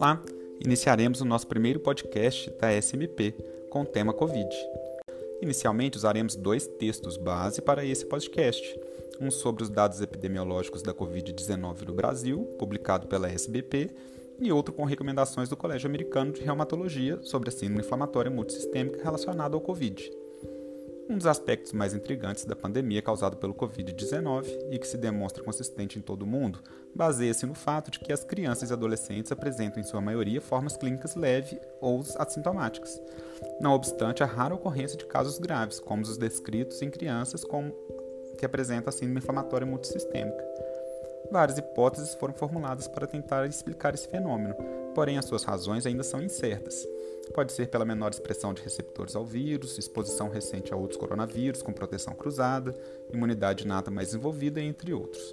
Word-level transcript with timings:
Olá, 0.00 0.18
iniciaremos 0.64 1.20
o 1.20 1.26
nosso 1.26 1.46
primeiro 1.46 1.78
podcast 1.78 2.50
da 2.58 2.72
SMP 2.80 3.34
com 3.68 3.82
o 3.82 3.84
tema 3.84 4.14
Covid. 4.14 4.48
Inicialmente 5.42 5.98
usaremos 5.98 6.36
dois 6.36 6.66
textos 6.66 7.18
base 7.18 7.60
para 7.60 7.84
esse 7.84 8.06
podcast. 8.06 8.80
Um 9.20 9.30
sobre 9.30 9.62
os 9.62 9.68
dados 9.68 10.00
epidemiológicos 10.00 10.80
da 10.80 10.94
Covid-19 10.94 11.82
no 11.86 11.92
Brasil, 11.92 12.44
publicado 12.58 13.08
pela 13.08 13.28
SBP, 13.28 13.90
e 14.40 14.50
outro 14.50 14.72
com 14.72 14.84
recomendações 14.84 15.50
do 15.50 15.56
Colégio 15.56 15.90
Americano 15.90 16.32
de 16.32 16.40
Reumatologia 16.40 17.20
sobre 17.22 17.50
a 17.50 17.52
síndrome 17.52 17.82
inflamatória 17.82 18.30
multissistêmica 18.30 19.04
relacionada 19.04 19.54
ao 19.54 19.60
Covid. 19.60 20.10
Um 21.10 21.18
dos 21.18 21.26
aspectos 21.26 21.72
mais 21.72 21.92
intrigantes 21.92 22.44
da 22.44 22.54
pandemia 22.54 23.02
causada 23.02 23.34
pelo 23.34 23.52
Covid-19 23.52 24.46
e 24.70 24.78
que 24.78 24.86
se 24.86 24.96
demonstra 24.96 25.42
consistente 25.42 25.98
em 25.98 26.00
todo 26.00 26.22
o 26.22 26.26
mundo 26.26 26.62
baseia-se 26.94 27.44
no 27.46 27.54
fato 27.54 27.90
de 27.90 27.98
que 27.98 28.12
as 28.12 28.22
crianças 28.22 28.70
e 28.70 28.72
adolescentes 28.72 29.32
apresentam, 29.32 29.80
em 29.80 29.84
sua 29.84 30.00
maioria, 30.00 30.40
formas 30.40 30.76
clínicas 30.76 31.16
leves 31.16 31.58
ou 31.80 32.00
assintomáticas. 32.16 33.02
Não 33.60 33.72
obstante 33.72 34.22
a 34.22 34.26
rara 34.26 34.54
ocorrência 34.54 34.96
de 34.96 35.04
casos 35.04 35.40
graves, 35.40 35.80
como 35.80 36.02
os 36.02 36.16
descritos 36.16 36.80
em 36.80 36.88
crianças 36.88 37.42
com... 37.42 37.72
que 38.38 38.46
apresentam 38.46 38.92
síndrome 38.92 39.18
inflamatória 39.18 39.66
multissistêmica. 39.66 40.44
Várias 41.28 41.58
hipóteses 41.58 42.14
foram 42.14 42.34
formuladas 42.34 42.86
para 42.86 43.08
tentar 43.08 43.46
explicar 43.46 43.94
esse 43.94 44.06
fenômeno, 44.06 44.54
porém 45.00 45.16
as 45.16 45.24
suas 45.24 45.44
razões 45.44 45.86
ainda 45.86 46.02
são 46.02 46.22
incertas. 46.22 46.86
Pode 47.32 47.52
ser 47.52 47.68
pela 47.68 47.86
menor 47.86 48.10
expressão 48.10 48.52
de 48.52 48.60
receptores 48.60 49.16
ao 49.16 49.24
vírus, 49.24 49.78
exposição 49.78 50.28
recente 50.28 50.74
a 50.74 50.76
outros 50.76 51.00
coronavírus 51.00 51.62
com 51.62 51.72
proteção 51.72 52.12
cruzada, 52.12 52.78
imunidade 53.10 53.64
inata 53.64 53.90
mais 53.90 54.08
desenvolvida, 54.08 54.60
entre 54.60 54.92
outros. 54.92 55.32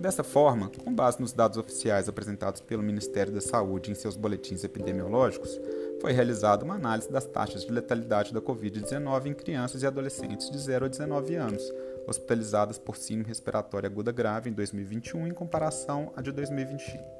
Dessa 0.00 0.24
forma, 0.24 0.72
com 0.82 0.92
base 0.92 1.20
nos 1.20 1.32
dados 1.32 1.56
oficiais 1.56 2.08
apresentados 2.08 2.60
pelo 2.60 2.82
Ministério 2.82 3.32
da 3.32 3.40
Saúde 3.40 3.92
em 3.92 3.94
seus 3.94 4.16
boletins 4.16 4.64
epidemiológicos, 4.64 5.56
foi 6.00 6.10
realizada 6.10 6.64
uma 6.64 6.74
análise 6.74 7.08
das 7.08 7.26
taxas 7.26 7.64
de 7.64 7.70
letalidade 7.70 8.34
da 8.34 8.40
Covid-19 8.40 9.26
em 9.26 9.34
crianças 9.34 9.84
e 9.84 9.86
adolescentes 9.86 10.50
de 10.50 10.58
0 10.58 10.86
a 10.86 10.88
19 10.88 11.36
anos, 11.36 11.62
hospitalizadas 12.08 12.76
por 12.76 12.96
síndrome 12.96 13.28
respiratória 13.28 13.86
aguda 13.86 14.10
grave 14.10 14.50
em 14.50 14.52
2021 14.52 15.28
em 15.28 15.32
comparação 15.32 16.12
à 16.16 16.20
de 16.20 16.32
2020. 16.32 17.15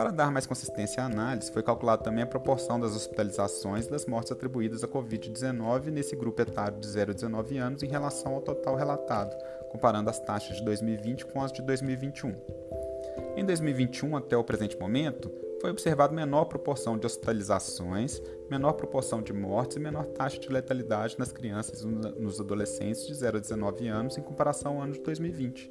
Para 0.00 0.10
dar 0.10 0.32
mais 0.32 0.46
consistência 0.46 1.02
à 1.02 1.04
análise, 1.04 1.52
foi 1.52 1.62
calculada 1.62 2.02
também 2.02 2.24
a 2.24 2.26
proporção 2.26 2.80
das 2.80 2.96
hospitalizações 2.96 3.84
e 3.84 3.90
das 3.90 4.06
mortes 4.06 4.32
atribuídas 4.32 4.82
à 4.82 4.88
Covid-19 4.88 5.90
nesse 5.90 6.16
grupo 6.16 6.40
etário 6.40 6.80
de 6.80 6.88
0 6.88 7.10
a 7.10 7.14
19 7.14 7.58
anos 7.58 7.82
em 7.82 7.86
relação 7.86 8.32
ao 8.32 8.40
total 8.40 8.76
relatado, 8.76 9.36
comparando 9.68 10.08
as 10.08 10.18
taxas 10.18 10.56
de 10.56 10.64
2020 10.64 11.26
com 11.26 11.42
as 11.42 11.52
de 11.52 11.60
2021. 11.60 12.34
Em 13.36 13.44
2021, 13.44 14.16
até 14.16 14.34
o 14.38 14.42
presente 14.42 14.74
momento, 14.78 15.30
foi 15.60 15.68
observada 15.68 16.14
menor 16.14 16.46
proporção 16.46 16.96
de 16.96 17.04
hospitalizações, 17.04 18.22
menor 18.50 18.72
proporção 18.72 19.20
de 19.20 19.34
mortes 19.34 19.76
e 19.76 19.80
menor 19.80 20.06
taxa 20.06 20.40
de 20.40 20.48
letalidade 20.48 21.18
nas 21.18 21.30
crianças 21.30 21.82
e 21.82 21.86
nos 21.86 22.40
adolescentes 22.40 23.06
de 23.06 23.12
0 23.12 23.36
a 23.36 23.40
19 23.40 23.86
anos 23.86 24.16
em 24.16 24.22
comparação 24.22 24.78
ao 24.78 24.82
ano 24.82 24.94
de 24.94 25.00
2020 25.00 25.70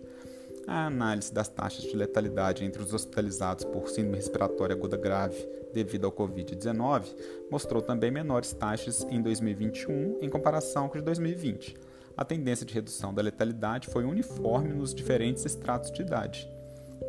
a 0.70 0.86
análise 0.86 1.34
das 1.34 1.48
taxas 1.48 1.81
de 1.81 1.95
letalidade 1.95 2.64
entre 2.64 2.84
os 2.84 2.94
hospitalizados 2.94 3.66
por 3.66 3.89
síndrome 3.89 4.17
respiratória 4.17 4.76
aguda 4.76 4.95
grave 4.95 5.44
devido 5.73 6.06
ao 6.06 6.11
Covid-19 6.11 7.06
mostrou 7.50 7.81
também 7.81 8.11
menores 8.11 8.53
taxas 8.53 9.03
em 9.09 9.20
2021 9.20 10.20
em 10.22 10.30
comparação 10.30 10.88
com 10.88 11.00
de 11.00 11.03
2020. 11.03 11.76
A 12.16 12.23
tendência 12.23 12.67
de 12.67 12.73
redução 12.73 13.11
da 13.11 13.23
letalidade 13.23 13.88
foi 13.88 14.03
uniforme 14.03 14.72
nos 14.72 14.94
diferentes 14.94 15.44
estratos 15.44 15.92
de 15.92 16.03
idade. 16.03 16.48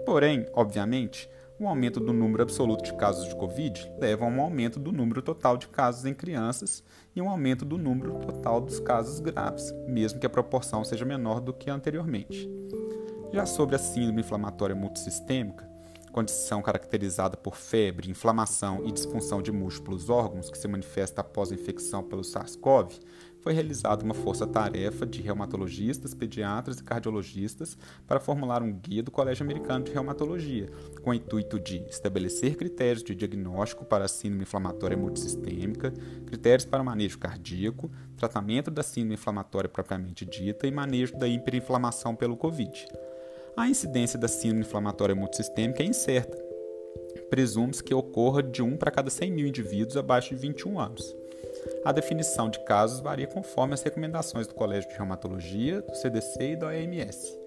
Porém, 0.06 0.46
obviamente, 0.54 1.28
o 1.58 1.68
aumento 1.68 2.00
do 2.00 2.14
número 2.14 2.42
absoluto 2.42 2.84
de 2.84 2.94
casos 2.94 3.28
de 3.28 3.36
Covid 3.36 3.92
leva 3.98 4.24
a 4.24 4.28
um 4.28 4.40
aumento 4.40 4.80
do 4.80 4.90
número 4.90 5.20
total 5.20 5.58
de 5.58 5.68
casos 5.68 6.06
em 6.06 6.14
crianças 6.14 6.82
e 7.14 7.20
um 7.20 7.28
aumento 7.28 7.66
do 7.66 7.76
número 7.76 8.14
total 8.20 8.58
dos 8.58 8.80
casos 8.80 9.20
graves, 9.20 9.70
mesmo 9.86 10.18
que 10.18 10.26
a 10.26 10.30
proporção 10.30 10.82
seja 10.82 11.04
menor 11.04 11.40
do 11.40 11.52
que 11.52 11.68
anteriormente. 11.68 12.48
Já 13.32 13.46
sobre 13.46 13.76
a 13.76 13.78
síndrome 13.78 14.22
inflamatória 14.22 14.74
multissistêmica, 14.74 15.64
condição 16.10 16.60
caracterizada 16.60 17.36
por 17.36 17.54
febre, 17.54 18.10
inflamação 18.10 18.84
e 18.84 18.90
disfunção 18.90 19.40
de 19.40 19.52
múltiplos 19.52 20.10
órgãos 20.10 20.50
que 20.50 20.58
se 20.58 20.66
manifesta 20.66 21.20
após 21.20 21.52
a 21.52 21.54
infecção 21.54 22.02
pelo 22.02 22.24
SARS-CoV, 22.24 22.98
foi 23.40 23.52
realizada 23.52 24.04
uma 24.04 24.14
força-tarefa 24.14 25.06
de 25.06 25.22
reumatologistas, 25.22 26.12
pediatras 26.12 26.80
e 26.80 26.84
cardiologistas 26.84 27.78
para 28.06 28.18
formular 28.18 28.62
um 28.62 28.72
guia 28.72 29.02
do 29.02 29.12
Colégio 29.12 29.44
Americano 29.44 29.84
de 29.84 29.92
Reumatologia, 29.92 30.68
com 31.00 31.10
o 31.10 31.14
intuito 31.14 31.58
de 31.58 31.78
estabelecer 31.88 32.56
critérios 32.56 33.04
de 33.04 33.14
diagnóstico 33.14 33.84
para 33.84 34.06
a 34.06 34.08
síndrome 34.08 34.42
inflamatória 34.42 34.96
multissistêmica, 34.96 35.92
critérios 36.26 36.64
para 36.64 36.82
manejo 36.82 37.18
cardíaco, 37.18 37.90
tratamento 38.16 38.72
da 38.72 38.82
síndrome 38.82 39.14
inflamatória 39.14 39.70
propriamente 39.70 40.26
dita 40.26 40.66
e 40.66 40.70
manejo 40.72 41.16
da 41.16 41.28
hiperinflamação 41.28 42.16
pelo 42.16 42.36
COVID. 42.36 42.86
A 43.56 43.68
incidência 43.68 44.18
da 44.18 44.28
síndrome 44.28 44.62
inflamatória 44.62 45.14
multissistêmica 45.14 45.82
é 45.82 45.86
incerta. 45.86 46.36
Presume-se 47.28 47.82
que 47.82 47.94
ocorra 47.94 48.42
de 48.42 48.62
1 48.62 48.76
para 48.76 48.90
cada 48.90 49.10
100 49.10 49.32
mil 49.32 49.46
indivíduos 49.46 49.96
abaixo 49.96 50.34
de 50.34 50.40
21 50.40 50.78
anos. 50.78 51.16
A 51.84 51.92
definição 51.92 52.48
de 52.48 52.64
casos 52.64 53.00
varia 53.00 53.26
conforme 53.26 53.74
as 53.74 53.82
recomendações 53.82 54.46
do 54.46 54.54
Colégio 54.54 54.88
de 54.88 54.96
Reumatologia, 54.96 55.82
do 55.82 55.94
CDC 55.94 56.52
e 56.52 56.56
da 56.56 56.68
OMS. 56.68 57.38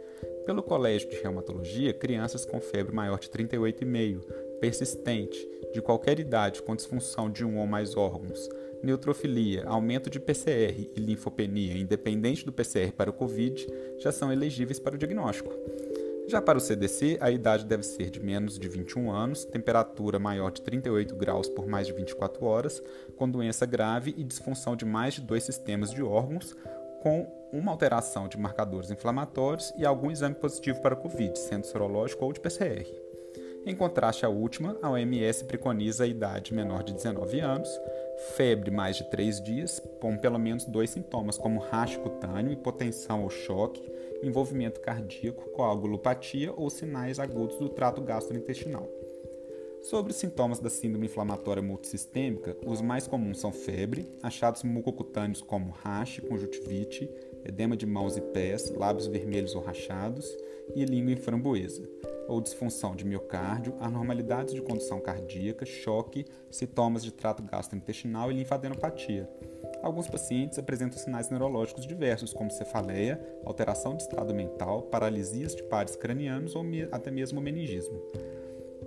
Pelo 0.46 0.62
Colégio 0.62 1.10
de 1.10 1.22
Reumatologia, 1.22 1.94
crianças 1.94 2.46
com 2.46 2.60
febre 2.60 2.94
maior 2.94 3.20
de 3.20 3.30
38,5, 3.30 4.22
persistente, 4.60 5.48
de 5.74 5.82
qualquer 5.82 6.20
idade 6.20 6.62
com 6.62 6.76
disfunção 6.76 7.30
de 7.30 7.46
um 7.46 7.60
ou 7.60 7.66
mais 7.66 7.96
órgãos, 7.96 8.50
neutrofilia, 8.84 9.64
aumento 9.66 10.10
de 10.10 10.20
PCR 10.20 10.92
e 10.96 11.00
linfopenia, 11.00 11.78
independente 11.78 12.46
do 12.46 12.52
PCR 12.52 12.92
para 12.92 13.10
o 13.10 13.14
COVID, 13.14 13.68
já 14.00 14.12
são 14.12 14.32
elegíveis 14.32 14.80
para 14.80 14.96
o 14.96 14.98
diagnóstico. 14.98 15.52
Já 16.26 16.42
para 16.42 16.58
o 16.58 16.62
CDC, 16.62 17.18
a 17.20 17.30
idade 17.30 17.66
deve 17.66 17.84
ser 17.84 18.10
de 18.10 18.20
menos 18.20 18.58
de 18.58 18.68
21 18.70 19.12
anos, 19.12 19.44
temperatura 19.44 20.18
maior 20.18 20.52
de 20.52 20.62
38 20.62 21.16
graus 21.16 21.50
por 21.50 21.68
mais 21.68 21.86
de 21.86 21.94
24 21.94 22.46
horas, 22.46 22.82
com 23.18 23.30
doença 23.30 23.66
grave 23.66 24.14
e 24.18 24.24
disfunção 24.24 24.76
de 24.76 24.86
mais 24.86 25.16
de 25.16 25.22
dois 25.22 25.44
sistemas 25.44 25.92
de 25.92 26.02
órgãos, 26.02 26.56
com 27.02 27.28
uma 27.52 27.72
alteração 27.72 28.30
de 28.30 28.38
marcadores 28.38 28.90
inflamatórios 28.90 29.74
e 29.78 29.86
algum 29.86 30.10
exame 30.10 30.36
positivo 30.36 30.82
para 30.82 30.96
Covid, 30.96 31.38
sendo 31.38 31.66
serológico 31.66 32.24
ou 32.24 32.32
de 32.32 32.40
PCR. 32.40 32.88
Em 33.66 33.76
contraste 33.76 34.26
à 34.26 34.30
última, 34.30 34.78
a 34.82 34.90
OMS 34.90 35.46
preconiza 35.46 36.04
a 36.04 36.08
idade 36.08 36.54
menor 36.54 36.84
de 36.84 36.94
19 36.94 37.40
anos, 37.40 37.70
febre 38.36 38.72
mais 38.72 38.98
de 38.98 39.10
3 39.10 39.42
dias, 39.42 39.82
com 40.02 40.18
pelo 40.18 40.38
menos 40.38 40.66
dois 40.66 40.90
sintomas, 40.90 41.38
como 41.38 41.60
racho 41.60 42.00
cutâneo, 42.00 42.52
hipotensão 42.52 43.24
ou 43.24 43.30
choque, 43.30 43.82
envolvimento 44.26 44.80
cardíaco, 44.80 45.50
coagulopatia 45.52 46.54
ou 46.56 46.70
sinais 46.70 47.20
agudos 47.20 47.58
do 47.58 47.70
trato 47.70 48.02
gastrointestinal. 48.02 48.88
Sobre 49.84 50.14
os 50.14 50.18
sintomas 50.18 50.60
da 50.60 50.70
síndrome 50.70 51.08
inflamatória 51.08 51.62
multissistêmica, 51.62 52.56
os 52.66 52.80
mais 52.80 53.06
comuns 53.06 53.40
são 53.40 53.52
febre, 53.52 54.08
achados 54.24 54.64
mucocutâneos 54.64 55.42
como 55.42 55.72
rache, 55.72 56.22
conjuntivite, 56.22 57.10
edema 57.44 57.76
de 57.76 57.86
mãos 57.86 58.16
e 58.16 58.22
pés, 58.22 58.70
lábios 58.70 59.08
vermelhos 59.08 59.56
ou 59.56 59.62
rachados 59.62 60.26
e 60.74 60.86
língua 60.86 61.12
em 61.12 61.18
framboesa, 61.18 61.84
ou 62.30 62.40
disfunção 62.40 62.96
de 62.96 63.06
miocárdio, 63.06 63.76
anormalidades 63.82 64.54
de 64.54 64.62
condução 64.62 65.02
cardíaca, 65.02 65.66
choque, 65.66 66.26
sintomas 66.50 67.04
de 67.04 67.12
trato 67.12 67.44
gastrointestinal 67.44 68.32
e 68.32 68.36
linfadenopatia. 68.36 69.30
Alguns 69.84 70.08
pacientes 70.08 70.58
apresentam 70.58 70.98
sinais 70.98 71.30
neurológicos 71.30 71.86
diversos, 71.86 72.32
como 72.32 72.50
cefaleia, 72.50 73.20
alteração 73.44 73.98
de 73.98 74.04
estado 74.04 74.34
mental, 74.34 74.84
paralisias 74.84 75.54
de 75.54 75.62
pares 75.64 75.98
cranianos 75.98 76.56
ou 76.56 76.64
até 76.90 77.12
mesmo 77.12 77.42
meningismo. 77.42 78.02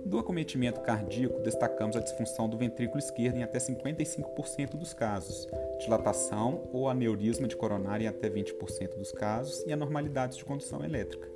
Do 0.03 0.17
acometimento 0.17 0.81
cardíaco, 0.81 1.39
destacamos 1.41 1.95
a 1.95 1.99
disfunção 1.99 2.49
do 2.49 2.57
ventrículo 2.57 2.97
esquerdo 2.97 3.37
em 3.37 3.43
até 3.43 3.59
55% 3.59 4.75
dos 4.75 4.93
casos, 4.93 5.47
dilatação 5.79 6.67
ou 6.73 6.89
aneurisma 6.89 7.47
de 7.47 7.55
coronária 7.55 8.05
em 8.05 8.07
até 8.07 8.27
20% 8.27 8.97
dos 8.97 9.11
casos 9.11 9.63
e 9.67 9.73
anormalidades 9.73 10.37
de 10.37 10.45
condução 10.45 10.83
elétrica. 10.83 11.29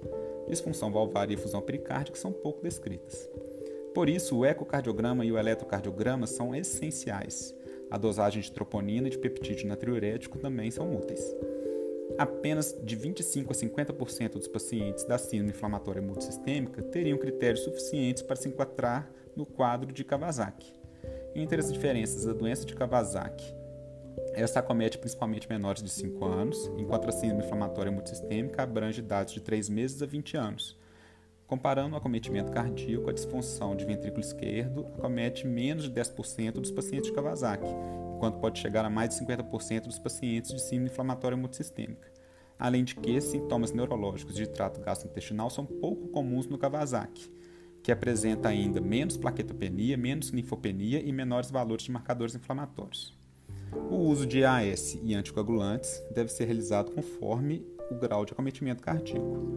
Disfunção 0.48 0.92
valvar 0.92 1.30
e 1.30 1.36
efusão 1.36 1.62
pericárdica 1.62 2.18
são 2.18 2.32
pouco 2.32 2.64
descritas. 2.64 3.30
Por 3.94 4.10
isso, 4.10 4.38
o 4.38 4.46
ecocardiograma 4.46 5.24
e 5.26 5.32
o 5.32 5.38
eletrocardiograma 5.38 6.26
são 6.26 6.56
essenciais. 6.56 7.54
A 7.92 7.98
dosagem 7.98 8.42
de 8.42 8.52
troponina 8.52 9.08
e 9.08 9.12
de 9.12 9.18
peptídeo 9.18 9.68
natriurético 9.68 10.40
também 10.40 10.72
são 10.72 10.96
úteis. 10.96 11.36
Apenas 12.18 12.74
de 12.82 12.96
25 12.96 13.52
a 13.52 13.56
50% 13.56 14.32
dos 14.34 14.48
pacientes 14.48 15.04
da 15.04 15.18
síndrome 15.18 15.52
inflamatória 15.52 16.02
multissistêmica 16.02 16.82
teriam 16.82 17.18
critérios 17.18 17.64
suficientes 17.64 18.24
para 18.24 18.38
se 18.38 18.48
enquadrar 18.48 19.12
no 19.36 19.46
quadro 19.46 19.92
de 19.92 20.04
Kawasaki. 20.06 20.74
Entre 21.36 21.60
as 21.60 21.72
diferenças 21.72 22.26
da 22.26 22.34
doença 22.34 22.66
de 22.66 22.76
Kawasaki, 22.76 23.54
esta 24.34 24.60
acomete 24.60 24.98
principalmente 24.98 25.50
menores 25.50 25.84
de 25.84 25.90
5 25.90 26.26
anos, 26.26 26.72
enquanto 26.78 27.10
a 27.10 27.12
síndrome 27.12 27.44
inflamatória 27.44 27.92
multissistêmica 27.92 28.64
abrange 28.64 29.00
idades 29.00 29.34
de 29.34 29.42
3 29.42 29.70
meses 29.70 30.02
a 30.02 30.06
20 30.06 30.38
anos, 30.38 30.78
Comparando 31.52 31.96
o 31.96 31.98
acometimento 31.98 32.50
cardíaco, 32.50 33.10
a 33.10 33.14
disfunção 33.14 33.76
de 33.76 33.84
ventrículo 33.84 34.22
esquerdo 34.22 34.88
acomete 34.98 35.46
menos 35.46 35.84
de 35.84 35.92
10% 35.92 36.54
dos 36.54 36.72
pacientes 36.72 37.10
de 37.10 37.12
Kawasaki, 37.14 37.68
enquanto 38.16 38.40
pode 38.40 38.58
chegar 38.58 38.86
a 38.86 38.90
mais 38.90 39.10
de 39.10 39.26
50% 39.26 39.82
dos 39.82 40.00
pacientes 40.00 40.54
de 40.54 40.62
síndrome 40.62 40.90
inflamatória 40.90 41.36
multissistêmica. 41.36 42.10
Além 42.58 42.86
de 42.86 42.96
que 42.96 43.20
sintomas 43.20 43.74
neurológicos 43.74 44.34
de 44.34 44.48
trato 44.48 44.80
gastrointestinal 44.80 45.50
são 45.50 45.66
pouco 45.66 46.08
comuns 46.08 46.48
no 46.48 46.58
Kawasaki, 46.58 47.30
que 47.84 47.92
apresenta 47.92 48.48
ainda 48.48 48.80
menos 48.80 49.18
plaquetopenia, 49.18 49.98
menos 49.98 50.30
linfopenia 50.30 51.02
e 51.02 51.12
menores 51.12 51.52
valores 51.52 51.84
de 51.84 51.92
marcadores 51.92 52.34
inflamatórios. 52.34 53.14
O 53.90 53.98
uso 53.98 54.26
de 54.26 54.46
AS 54.46 54.98
e 55.04 55.14
anticoagulantes 55.14 56.02
deve 56.16 56.32
ser 56.32 56.46
realizado 56.46 56.92
conforme 56.92 57.66
o 57.92 58.00
grau 58.00 58.26
de 58.26 58.34
acometimento 58.34 58.82
cardíaco. 58.82 59.52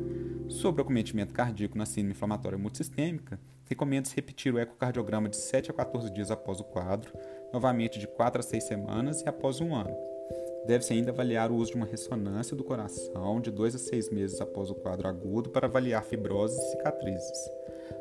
Sobre 0.48 0.80
o 0.80 0.84
acometimento 0.84 1.32
cardíaco 1.32 1.78
na 1.78 1.86
síndrome 1.86 2.12
inflamatória 2.12 2.58
multissistêmica, 2.58 3.38
recomenda-se 3.66 4.14
repetir 4.14 4.52
o 4.52 4.58
ecocardiograma 4.58 5.28
de 5.28 5.36
7 5.36 5.70
a 5.70 5.74
14 5.74 6.10
dias 6.10 6.30
após 6.30 6.60
o 6.60 6.64
quadro, 6.64 7.12
novamente 7.52 7.98
de 7.98 8.06
4 8.06 8.40
a 8.40 8.42
6 8.42 8.64
semanas 8.64 9.22
e 9.22 9.28
após 9.28 9.60
um 9.60 9.74
ano. 9.74 9.96
Deve-se 10.66 10.92
ainda 10.92 11.10
avaliar 11.10 11.50
o 11.50 11.56
uso 11.56 11.72
de 11.72 11.76
uma 11.76 11.86
ressonância 11.86 12.56
do 12.56 12.64
coração 12.64 13.40
de 13.40 13.50
2 13.50 13.74
a 13.74 13.78
6 13.78 14.10
meses 14.10 14.40
após 14.40 14.70
o 14.70 14.74
quadro 14.74 15.08
agudo 15.08 15.50
para 15.50 15.66
avaliar 15.66 16.02
fibroses 16.04 16.58
e 16.58 16.70
cicatrizes. 16.70 17.50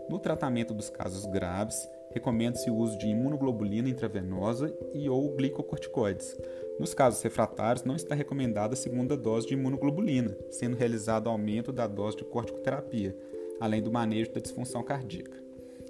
No 0.10 0.18
tratamento 0.20 0.74
dos 0.74 0.90
casos 0.90 1.26
graves, 1.26 1.88
recomenda-se 2.14 2.70
o 2.70 2.76
uso 2.76 2.98
de 2.98 3.08
imunoglobulina 3.08 3.90
intravenosa 3.90 4.74
e 4.94 5.10
ou 5.10 5.36
glicocorticoides. 5.36 6.36
Nos 6.80 6.94
casos 6.94 7.22
refratários, 7.22 7.84
não 7.84 7.96
está 7.96 8.16
recomendada 8.16 8.74
a 8.74 8.78
segunda 8.78 9.18
dose 9.18 9.48
de 9.48 9.54
imunoglobulina, 9.54 10.36
sendo 10.50 10.78
realizado 10.78 11.30
aumento 11.30 11.72
da 11.72 11.88
dose 11.88 12.18
de 12.18 12.24
corticoterapia, 12.24 13.16
além 13.60 13.82
do 13.82 13.92
manejo 13.92 14.32
da 14.32 14.42
disfunção 14.42 14.84
cardíaca. 14.84 15.42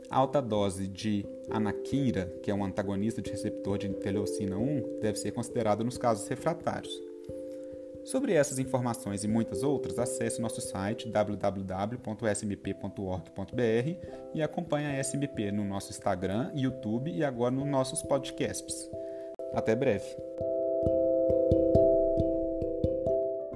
A 0.10 0.18
alta 0.18 0.42
dose 0.42 0.88
de 0.88 1.26
anakinra, 1.50 2.26
que 2.44 2.52
é 2.52 2.54
um 2.54 2.64
antagonista 2.64 3.22
de 3.22 3.32
receptor 3.32 3.78
de 3.78 3.88
interleucina 3.88 4.58
1, 4.58 5.00
deve 5.02 5.18
ser 5.18 5.32
considerada 5.32 5.84
nos 5.84 5.98
casos 5.98 6.28
refratários. 6.28 7.13
Sobre 8.06 8.34
essas 8.34 8.60
informações 8.60 9.24
e 9.24 9.28
muitas 9.28 9.64
outras, 9.64 9.98
acesse 9.98 10.42
nosso 10.42 10.60
site 10.60 11.10
www.smp.org.br 11.10 11.98
e 14.34 14.42
acompanhe 14.42 14.88
a 14.88 15.00
SMP 15.04 15.52
no 15.52 15.64
nosso 15.64 15.92
Instagram, 15.92 16.52
YouTube 16.54 17.12
e 17.12 17.24
agora 17.24 17.52
nos 17.52 17.68
nossos 17.68 18.02
podcasts. 18.04 18.90
Até 19.54 19.76
breve! 19.76 20.16